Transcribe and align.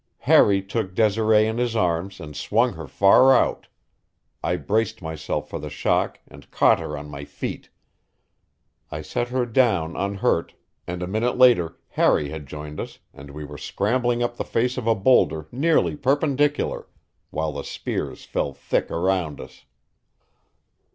Harry 0.21 0.63
took 0.63 0.95
Desiree 0.95 1.45
in 1.45 1.59
his 1.59 1.75
arms 1.75 2.19
and 2.19 2.35
swung 2.35 2.73
her 2.73 2.87
far 2.87 3.35
out; 3.37 3.67
I 4.41 4.55
braced 4.55 4.99
myself 5.03 5.47
for 5.47 5.59
the 5.59 5.69
shock 5.69 6.19
and 6.27 6.49
caught 6.49 6.79
her 6.79 6.97
on 6.97 7.07
my 7.07 7.23
feet. 7.23 7.69
I 8.89 9.03
set 9.03 9.27
her 9.27 9.45
down 9.45 9.95
unhurt, 9.95 10.55
and 10.87 11.03
a 11.03 11.07
minute 11.07 11.37
later 11.37 11.77
Harry 11.89 12.29
had 12.29 12.47
joined 12.47 12.79
us 12.79 12.97
and 13.13 13.29
we 13.29 13.43
were 13.45 13.59
scrambling 13.59 14.23
up 14.23 14.37
the 14.37 14.43
face 14.43 14.75
of 14.75 14.87
a 14.87 14.95
boulder 14.95 15.47
nearly 15.51 15.95
perpendicular, 15.95 16.87
while 17.29 17.51
the 17.51 17.63
spears 17.63 18.25
fell 18.25 18.53
thick 18.53 18.89
around 18.89 19.39
us. 19.39 19.65